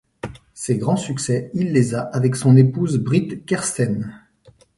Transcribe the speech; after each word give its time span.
Ses 0.55 0.79
grands 0.79 0.97
succès, 0.97 1.51
il 1.53 1.73
les 1.73 1.93
a 1.93 2.01
avec 2.01 2.35
son 2.35 2.57
épouse 2.57 2.97
Britt 2.97 3.45
Kersten. 3.45 4.19